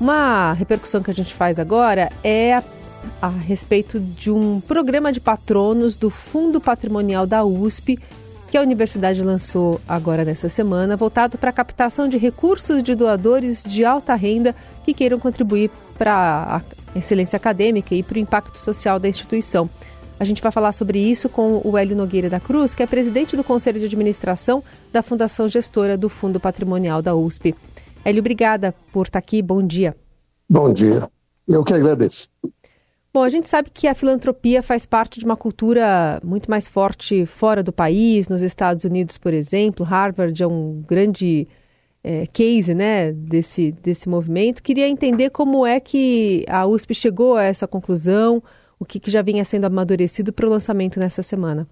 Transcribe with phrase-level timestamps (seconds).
[0.00, 2.64] Uma repercussão que a gente faz agora é a,
[3.22, 8.00] a, respeito de um programa de patronos do Fundo Patrimonial da USP,
[8.50, 13.62] que a universidade lançou agora nessa semana, voltado para a captação de recursos de doadores
[13.62, 14.52] de alta renda
[14.84, 16.60] que queiram contribuir para
[16.94, 19.70] a excelência acadêmica e para o impacto social da instituição.
[20.18, 23.36] A gente vai falar sobre isso com o Hélio Nogueira da Cruz, que é presidente
[23.36, 24.60] do Conselho de Administração
[24.92, 27.54] da Fundação Gestora do Fundo Patrimonial da USP.
[28.04, 29.40] Hélio, obrigada por estar aqui.
[29.40, 29.96] Bom dia.
[30.48, 31.08] Bom dia.
[31.48, 32.28] Eu que agradeço.
[33.12, 37.24] Bom, a gente sabe que a filantropia faz parte de uma cultura muito mais forte
[37.24, 39.86] fora do país, nos Estados Unidos, por exemplo.
[39.86, 41.46] Harvard é um grande
[42.02, 44.62] é, case né, desse, desse movimento.
[44.62, 48.42] Queria entender como é que a USP chegou a essa conclusão,
[48.78, 51.66] o que, que já vinha sendo amadurecido para o lançamento nessa semana.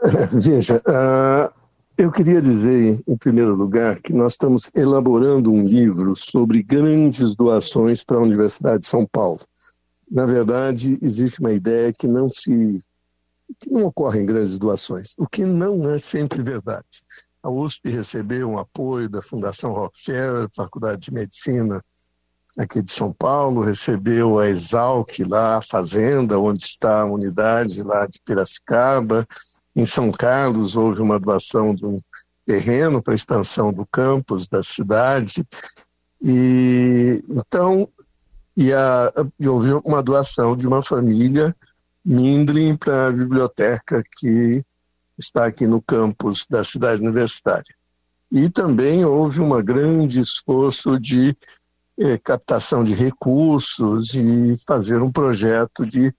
[0.30, 1.61] Veja, uh,
[1.96, 8.02] eu queria dizer, em primeiro lugar, que nós estamos elaborando um livro sobre grandes doações
[8.02, 9.40] para a Universidade de São Paulo.
[10.10, 12.78] Na verdade, existe uma ideia que não se
[13.60, 16.86] que não ocorrem grandes doações, o que não é sempre verdade.
[17.42, 21.80] A USP recebeu um apoio da Fundação Rockefeller, Faculdade de Medicina
[22.56, 28.06] aqui de São Paulo, recebeu a Exalc lá, a fazenda onde está a unidade lá
[28.06, 29.26] de Piracicaba,
[29.74, 31.98] em São Carlos, houve uma doação de um
[32.44, 35.46] terreno para expansão do campus da cidade.
[36.20, 37.88] E então
[38.56, 41.54] e, a, e houve uma doação de uma família
[42.04, 44.62] Mindlin para a biblioteca que
[45.18, 47.74] está aqui no campus da cidade universitária.
[48.30, 51.34] E também houve um grande esforço de
[51.98, 56.12] eh, captação de recursos e fazer um projeto de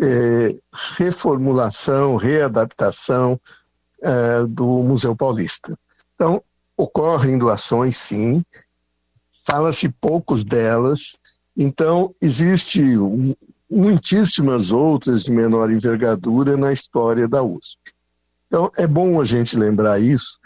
[0.00, 0.56] é,
[0.96, 3.38] reformulação, readaptação
[4.00, 5.76] é, do Museu Paulista.
[6.14, 6.42] Então,
[6.76, 8.44] ocorrem doações, sim,
[9.44, 11.18] fala-se poucos delas,
[11.56, 12.80] então existe
[13.70, 17.78] muitíssimas outras de menor envergadura na história da USP.
[18.46, 20.38] Então, é bom a gente lembrar isso,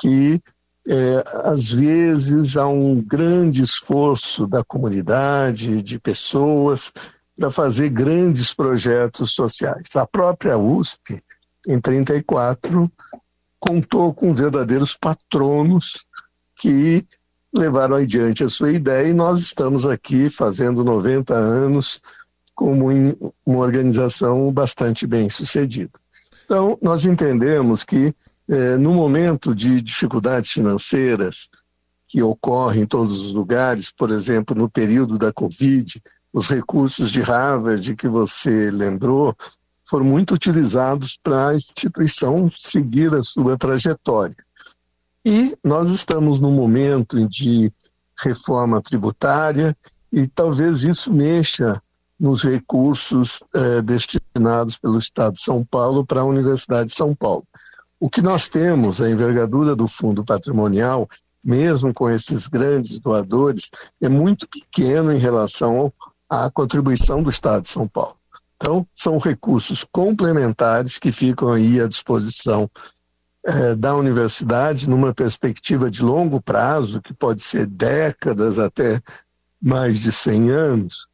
[0.00, 0.40] que
[0.86, 6.92] é, às vezes há um grande esforço da comunidade, de pessoas,
[7.38, 9.94] para fazer grandes projetos sociais.
[9.94, 11.22] A própria USP,
[11.68, 12.90] em 34,
[13.60, 16.06] contou com verdadeiros patronos
[16.56, 17.06] que
[17.54, 22.00] levaram adiante a sua ideia e nós estamos aqui fazendo 90 anos
[22.54, 22.88] como
[23.46, 25.92] uma organização bastante bem sucedida.
[26.44, 28.12] Então, nós entendemos que
[28.48, 31.48] eh, no momento de dificuldades financeiras
[32.08, 36.02] que ocorrem em todos os lugares, por exemplo, no período da Covid,
[36.32, 39.36] os recursos de Harvard que você lembrou
[39.84, 44.36] foram muito utilizados para a instituição seguir a sua trajetória.
[45.24, 47.72] E nós estamos num momento de
[48.16, 49.76] reforma tributária
[50.12, 51.82] e talvez isso mexa
[52.18, 57.46] nos recursos eh, destinados pelo Estado de São Paulo para a Universidade de São Paulo.
[58.00, 61.08] O que nós temos, a envergadura do fundo patrimonial,
[61.42, 65.92] mesmo com esses grandes doadores, é muito pequeno em relação
[66.28, 68.16] a contribuição do Estado de São Paulo.
[68.56, 72.68] Então, são recursos complementares que ficam aí à disposição
[73.46, 79.00] eh, da universidade numa perspectiva de longo prazo, que pode ser décadas até
[79.62, 81.08] mais de 100 anos,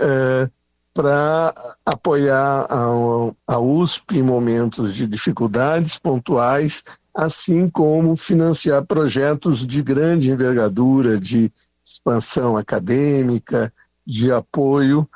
[0.00, 0.50] eh,
[0.92, 1.54] para
[1.86, 6.82] apoiar a, a USP em momentos de dificuldades pontuais,
[7.14, 11.50] assim como financiar projetos de grande envergadura, de
[11.84, 13.72] expansão acadêmica,
[14.06, 15.08] de apoio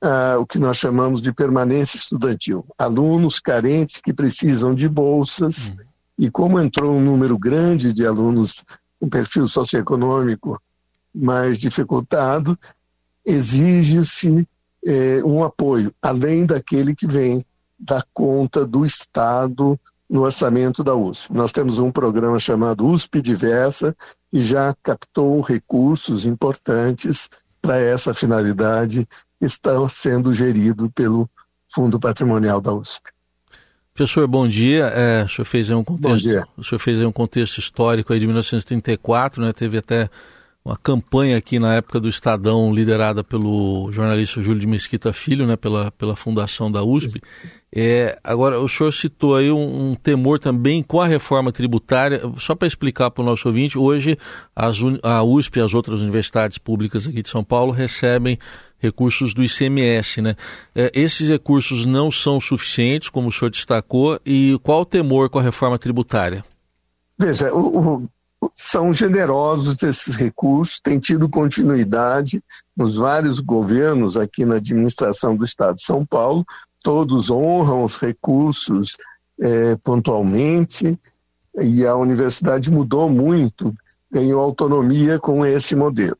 [0.00, 2.66] a o que nós chamamos de permanência estudantil.
[2.76, 5.76] Alunos carentes que precisam de bolsas, uhum.
[6.18, 8.64] e como entrou um número grande de alunos
[9.00, 10.60] com perfil socioeconômico
[11.14, 12.58] mais dificultado,
[13.24, 14.46] exige-se
[14.84, 17.44] eh, um apoio, além daquele que vem
[17.78, 19.78] da conta do Estado
[20.08, 21.32] no orçamento da USP.
[21.32, 23.94] Nós temos um programa chamado USP Diversa,
[24.32, 27.28] e já captou recursos importantes
[27.62, 29.08] para essa finalidade
[29.40, 31.30] está sendo gerido pelo
[31.72, 33.10] Fundo Patrimonial da USP.
[33.94, 34.86] Professor, bom dia.
[34.86, 36.44] É, o senhor fez um contexto, bom dia.
[36.56, 39.52] O senhor fez um contexto histórico aí de 1934, né?
[39.52, 40.10] Teve até
[40.64, 45.56] uma campanha aqui na época do Estadão, liderada pelo jornalista Júlio de Mesquita Filho, né,
[45.56, 47.20] pela, pela fundação da USP.
[47.74, 52.20] É, agora, o senhor citou aí um, um, temor também com a reforma tributária.
[52.36, 54.16] Só para explicar para o nosso ouvinte, hoje
[54.54, 58.38] as, a USP e as outras universidades públicas aqui de São Paulo recebem
[58.78, 60.22] recursos do ICMS.
[60.22, 60.36] Né?
[60.76, 65.40] É, esses recursos não são suficientes, como o senhor destacou, e qual o temor com
[65.40, 66.44] a reforma tributária?
[67.18, 68.08] Veja, o, o
[68.54, 72.42] são generosos esses recursos, têm tido continuidade
[72.76, 76.44] nos vários governos aqui na administração do Estado de São Paulo,
[76.82, 78.96] todos honram os recursos
[79.40, 80.98] é, pontualmente,
[81.60, 83.74] e a universidade mudou muito,
[84.10, 86.16] ganhou autonomia com esse modelo.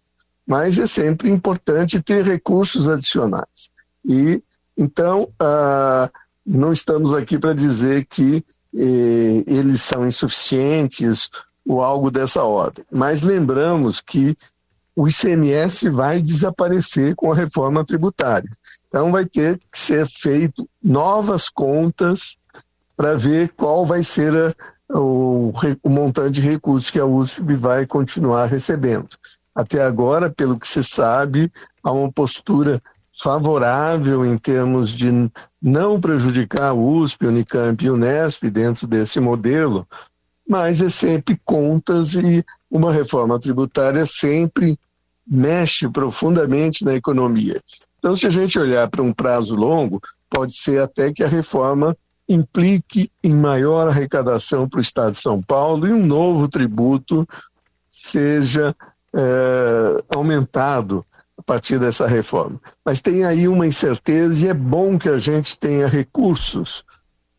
[0.47, 3.71] Mas é sempre importante ter recursos adicionais.
[4.05, 4.43] E
[4.77, 6.11] então ah,
[6.45, 8.45] não estamos aqui para dizer que
[8.75, 11.31] eh, eles são insuficientes
[11.67, 12.85] ou algo dessa ordem.
[12.91, 14.35] Mas lembramos que
[14.95, 18.49] o ICMS vai desaparecer com a reforma tributária.
[18.89, 22.37] Então vai ter que ser feito novas contas
[22.97, 24.55] para ver qual vai ser
[24.91, 29.09] a, o, o montante de recursos que a USP vai continuar recebendo.
[29.55, 31.51] Até agora, pelo que se sabe,
[31.83, 32.83] há uma postura
[33.23, 35.31] favorável em termos de
[35.61, 39.87] não prejudicar a USP, Unicamp e Unesp dentro desse modelo,
[40.53, 44.79] mas é sempre contas e uma reforma tributária sempre
[45.27, 47.59] mexe profundamente na economia.
[47.99, 51.97] Então, se a gente olhar para um prazo longo, pode ser até que a reforma
[52.29, 57.27] implique em maior arrecadação para o Estado de São Paulo e um novo tributo
[57.91, 58.77] seja
[59.15, 61.03] é, aumentado
[61.35, 62.61] a partir dessa reforma.
[62.85, 66.85] Mas tem aí uma incerteza e é bom que a gente tenha recursos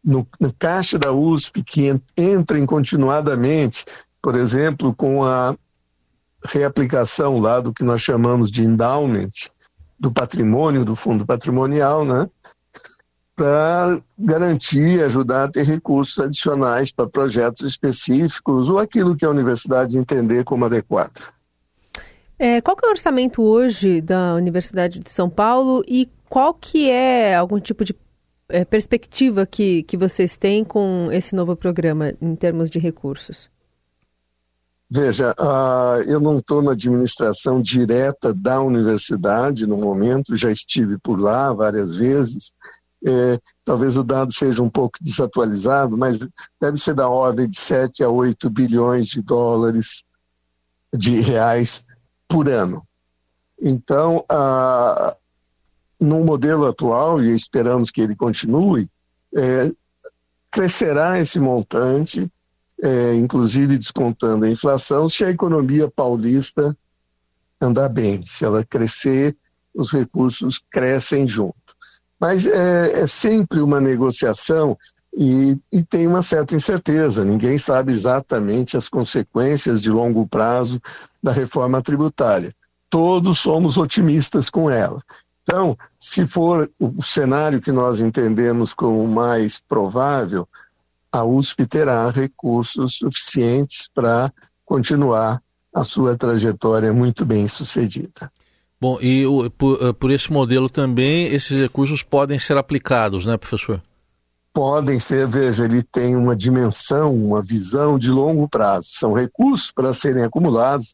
[0.03, 3.85] no, no caixa da USP que entrem continuadamente,
[4.21, 5.55] por exemplo, com a
[6.45, 9.29] reaplicação lá do que nós chamamos de endowment,
[9.97, 12.29] do patrimônio, do fundo patrimonial, né?
[13.35, 19.97] para garantir, ajudar a ter recursos adicionais para projetos específicos ou aquilo que a universidade
[19.97, 21.33] entender como adequado.
[22.37, 26.89] É, qual que é o orçamento hoje da Universidade de São Paulo e qual que
[26.89, 27.95] é algum tipo de
[28.49, 33.49] é, perspectiva que, que vocês têm com esse novo programa em termos de recursos?
[34.89, 41.19] Veja, uh, eu não estou na administração direta da universidade no momento, já estive por
[41.19, 42.51] lá várias vezes.
[43.05, 46.19] É, talvez o dado seja um pouco desatualizado, mas
[46.61, 50.03] deve ser da ordem de 7 a 8 bilhões de dólares
[50.95, 51.85] de reais
[52.27, 52.83] por ano.
[53.59, 55.15] Então, uh,
[56.03, 58.89] no modelo atual, e esperamos que ele continue,
[59.35, 59.71] é,
[60.51, 62.29] crescerá esse montante,
[62.81, 66.75] é, inclusive descontando a inflação, se a economia paulista
[67.59, 68.25] andar bem.
[68.25, 69.35] Se ela crescer,
[69.73, 71.55] os recursos crescem junto.
[72.19, 74.77] Mas é, é sempre uma negociação
[75.15, 77.23] e, e, tem uma certa incerteza.
[77.23, 80.81] Ninguém sabe exatamente as consequências de longo prazo
[81.21, 82.53] da reforma tributária.
[82.89, 84.99] Todos somos otimistas com ela.
[85.43, 90.47] Então, se for o cenário que nós entendemos como mais provável,
[91.11, 94.31] a USP terá recursos suficientes para
[94.65, 95.41] continuar
[95.73, 98.31] a sua trajetória muito bem sucedida.
[98.79, 99.25] Bom, e
[99.57, 103.81] por, eh, por, esse modelo também, esses recursos podem ser aplicados, né, professor?
[104.53, 108.87] Podem ser, veja, ele tem uma dimensão, uma visão de longo prazo.
[108.91, 110.93] São recursos para serem acumulados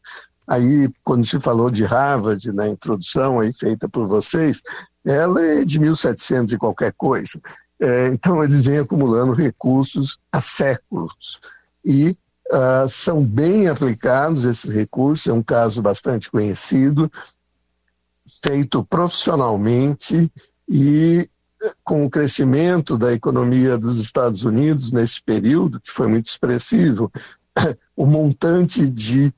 [0.50, 4.60] Aí, quando se falou de Harvard na introdução aí feita por vocês,
[5.04, 7.40] ela é de 1700 e qualquer coisa.
[7.78, 11.38] É, então, eles vêm acumulando recursos há séculos.
[11.84, 12.18] E
[12.50, 17.08] uh, são bem aplicados esses recursos, é um caso bastante conhecido,
[18.42, 20.32] feito profissionalmente
[20.68, 21.30] e
[21.84, 27.08] com o crescimento da economia dos Estados Unidos nesse período, que foi muito expressivo,
[27.94, 29.32] o montante de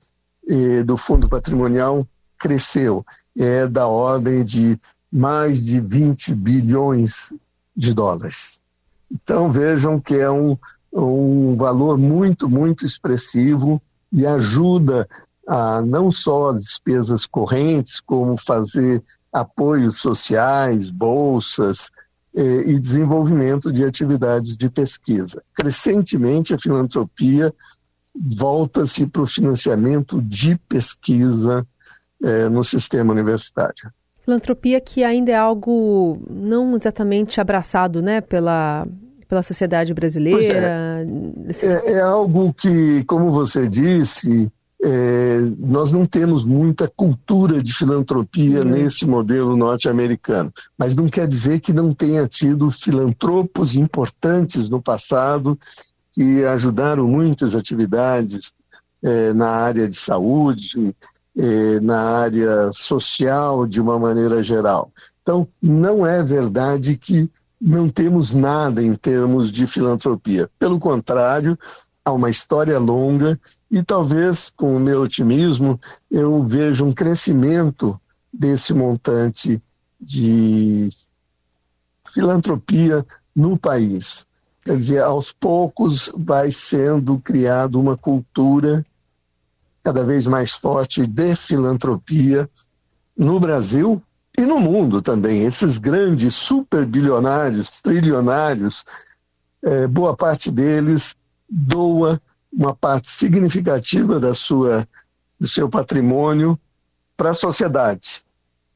[0.85, 2.07] do fundo patrimonial
[2.39, 3.05] cresceu,
[3.39, 4.79] é da ordem de
[5.11, 7.33] mais de 20 bilhões
[7.77, 8.61] de dólares.
[9.11, 10.57] Então vejam que é um,
[10.93, 13.81] um valor muito, muito expressivo
[14.11, 15.09] e ajuda
[15.47, 21.91] a não só as despesas correntes, como fazer apoios sociais, bolsas
[22.35, 25.43] eh, e desenvolvimento de atividades de pesquisa.
[25.55, 27.53] Crescentemente, a filantropia
[28.15, 31.67] volta-se para o financiamento de pesquisa
[32.23, 33.91] é, no sistema universitário.
[34.25, 38.87] Filantropia que ainda é algo não exatamente abraçado né, pela,
[39.29, 41.05] pela sociedade brasileira.
[41.59, 41.67] É.
[41.67, 42.01] É, é.
[42.01, 44.53] algo que, como você disse,
[44.85, 48.69] é, nós não temos muita cultura de filantropia uhum.
[48.69, 50.53] nesse modelo norte-americano.
[50.79, 55.59] Mas não quer dizer que não tenha tido filantropos importantes no passado
[56.13, 58.55] que ajudaram muitas atividades
[59.03, 60.95] é, na área de saúde,
[61.37, 64.93] é, na área social, de uma maneira geral.
[65.23, 70.51] Então, não é verdade que não temos nada em termos de filantropia.
[70.59, 71.57] Pelo contrário,
[72.05, 73.39] há uma história longa
[73.71, 77.99] E talvez, com o meu otimismo, eu vejo um crescimento
[78.31, 79.63] desse montante
[79.99, 80.91] de
[82.13, 84.27] filantropia no país.
[84.65, 88.85] Quer dizer, aos poucos vai sendo criada uma cultura
[89.83, 92.49] cada vez mais forte de filantropia
[93.17, 94.01] no Brasil
[94.39, 95.43] e no mundo também.
[95.43, 98.85] Esses grandes superbilionários, trilionários,
[99.63, 101.17] é, boa parte deles
[101.49, 102.21] doa
[102.53, 104.87] uma parte significativa da sua,
[105.41, 106.59] do seu patrimônio
[107.17, 108.25] para a sociedade.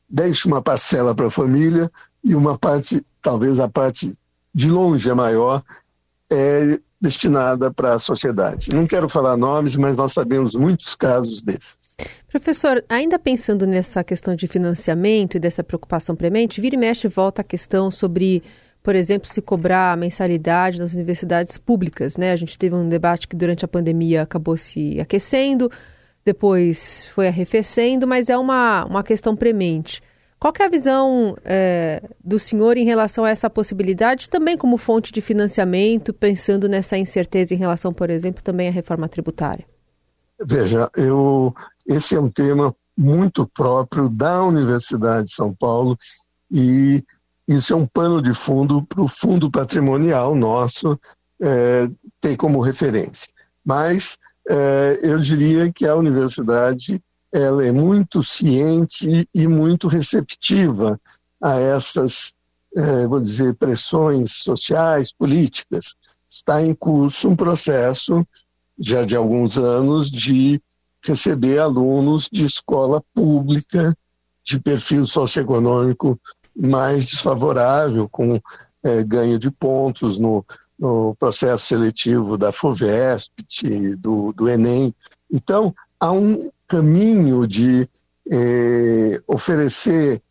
[0.09, 1.91] Deixa uma parcela para a família
[2.25, 4.17] e uma parte, talvez a parte
[4.57, 5.63] de longe a maior,
[6.33, 8.71] é destinada para a sociedade.
[8.73, 11.95] Não quero falar nomes, mas nós sabemos muitos casos desses.
[12.27, 17.43] Professor, ainda pensando nessa questão de financiamento e dessa preocupação premente, vira e mexe volta
[17.43, 18.43] a questão sobre,
[18.83, 22.17] por exemplo, se cobrar a mensalidade nas universidades públicas.
[22.17, 22.33] Né?
[22.33, 25.71] A gente teve um debate que durante a pandemia acabou se aquecendo,
[26.25, 30.01] depois foi arrefecendo, mas é uma, uma questão premente.
[30.47, 35.13] Qual é a visão é, do senhor em relação a essa possibilidade, também como fonte
[35.13, 39.67] de financiamento, pensando nessa incerteza em relação, por exemplo, também à reforma tributária?
[40.41, 41.53] Veja, eu,
[41.85, 45.99] esse é um tema muito próprio da Universidade de São Paulo
[46.49, 47.03] e
[47.49, 50.97] isso é um pano de fundo para o fundo patrimonial nosso
[51.43, 53.27] é, ter como referência.
[53.65, 54.17] Mas
[54.49, 57.03] é, eu diria que a universidade
[57.39, 60.99] ela é muito ciente e muito receptiva
[61.43, 62.35] a essas,
[62.75, 65.95] é, vou dizer, pressões sociais, políticas.
[66.29, 68.27] Está em curso um processo,
[68.79, 70.61] já de alguns anos, de
[71.05, 73.97] receber alunos de escola pública
[74.43, 76.19] de perfil socioeconômico
[76.55, 78.41] mais desfavorável, com
[78.83, 80.45] é, ganho de pontos no,
[80.79, 84.95] no processo seletivo da FUVESP, do, do Enem.
[85.31, 87.89] Então, há um caminho de
[88.31, 90.23] eh, oferecer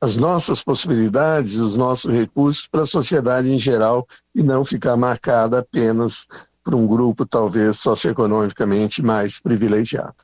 [0.00, 5.58] as nossas possibilidades, os nossos recursos para a sociedade em geral e não ficar marcada
[5.60, 6.26] apenas
[6.62, 10.14] por um grupo talvez socioeconomicamente mais privilegiado.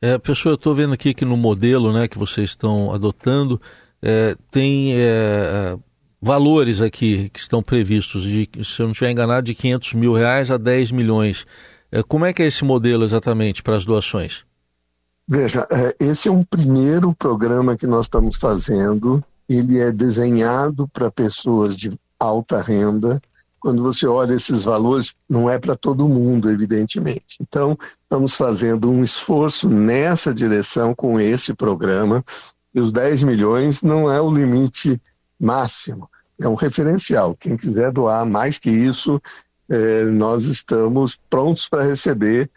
[0.00, 3.60] É, professor, eu estou vendo aqui que no modelo né, que vocês estão adotando
[4.00, 5.76] é, tem é,
[6.20, 10.50] valores aqui que estão previstos, de, se eu não estiver enganado, de 500 mil reais
[10.50, 11.46] a 10 milhões.
[11.90, 14.44] É, como é que é esse modelo exatamente para as doações?
[15.26, 19.22] Veja, é, esse é um primeiro programa que nós estamos fazendo.
[19.48, 23.20] Ele é desenhado para pessoas de alta renda.
[23.60, 27.38] Quando você olha esses valores, não é para todo mundo, evidentemente.
[27.40, 32.24] Então, estamos fazendo um esforço nessa direção com esse programa.
[32.74, 35.00] E os 10 milhões não é o limite
[35.38, 36.08] máximo,
[36.40, 37.34] é um referencial.
[37.34, 39.20] Quem quiser doar mais que isso,
[39.68, 42.50] é, nós estamos prontos para receber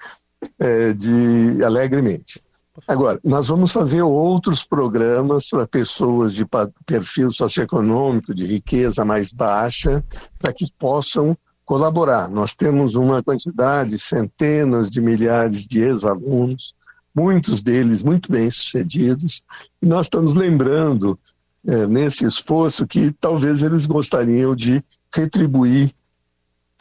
[0.59, 2.41] é, de alegremente.
[2.87, 6.45] Agora, nós vamos fazer outros programas para pessoas de
[6.85, 10.03] perfil socioeconômico, de riqueza mais baixa,
[10.39, 12.29] para que possam colaborar.
[12.29, 16.73] Nós temos uma quantidade, centenas de milhares de ex-alunos,
[17.13, 19.43] muitos deles muito bem-sucedidos,
[19.81, 21.19] e nós estamos lembrando
[21.67, 25.93] é, nesse esforço que talvez eles gostariam de retribuir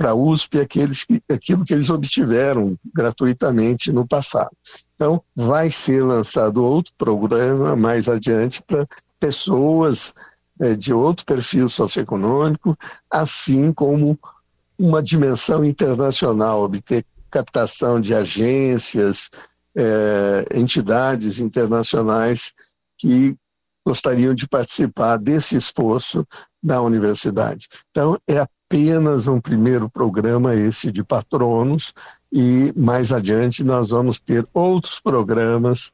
[0.00, 4.56] para a USP aqueles que, aquilo que eles obtiveram gratuitamente no passado.
[4.94, 8.86] Então, vai ser lançado outro programa mais adiante para
[9.18, 10.14] pessoas
[10.58, 12.74] é, de outro perfil socioeconômico,
[13.10, 14.18] assim como
[14.78, 19.28] uma dimensão internacional, obter captação de agências,
[19.76, 22.54] é, entidades internacionais
[22.96, 23.36] que
[23.86, 26.26] gostariam de participar desse esforço
[26.62, 27.68] da universidade.
[27.90, 31.92] Então, é apenas um primeiro programa esse de patronos
[32.32, 35.92] e mais adiante nós vamos ter outros programas.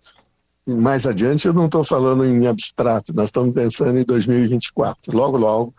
[0.66, 5.16] Mais adiante eu não estou falando em abstrato, nós estamos pensando em 2024.
[5.16, 5.74] Logo, logo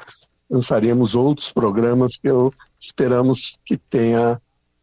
[0.50, 4.42] lançaremos outros programas que eu esperamos que tenha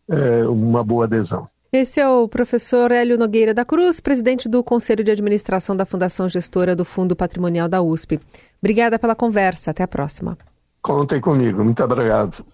[0.08, 1.48] é, uma boa adesão.
[1.72, 6.28] Esse é o professor Hélio Nogueira da Cruz, presidente do Conselho de Administração da Fundação
[6.28, 8.20] Gestora do Fundo Patrimonial da USP.
[8.62, 9.72] Obrigada pela conversa.
[9.72, 10.38] Até a próxima.
[10.84, 11.64] Contem comigo.
[11.64, 12.44] Muito obrigado.